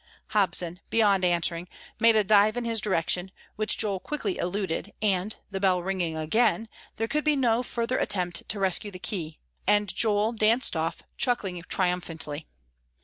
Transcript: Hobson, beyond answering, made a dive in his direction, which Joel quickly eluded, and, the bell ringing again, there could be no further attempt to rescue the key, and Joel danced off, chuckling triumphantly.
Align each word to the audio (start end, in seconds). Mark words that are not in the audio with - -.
Hobson, 0.29 0.79
beyond 0.89 1.23
answering, 1.23 1.67
made 1.99 2.15
a 2.15 2.23
dive 2.23 2.57
in 2.57 2.65
his 2.65 2.79
direction, 2.81 3.29
which 3.55 3.77
Joel 3.77 3.99
quickly 3.99 4.39
eluded, 4.39 4.91
and, 4.99 5.35
the 5.51 5.59
bell 5.59 5.83
ringing 5.83 6.17
again, 6.17 6.69
there 6.95 7.07
could 7.07 7.23
be 7.23 7.35
no 7.35 7.61
further 7.61 7.99
attempt 7.99 8.49
to 8.49 8.59
rescue 8.59 8.89
the 8.89 8.97
key, 8.97 9.37
and 9.67 9.93
Joel 9.95 10.31
danced 10.31 10.75
off, 10.75 11.03
chuckling 11.17 11.61
triumphantly. 11.69 12.47